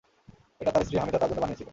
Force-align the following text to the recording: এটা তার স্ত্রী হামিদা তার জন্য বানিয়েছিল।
এটা 0.61 0.71
তার 0.71 0.83
স্ত্রী 0.83 0.97
হামিদা 0.97 1.19
তার 1.19 1.29
জন্য 1.29 1.41
বানিয়েছিল। 1.41 1.69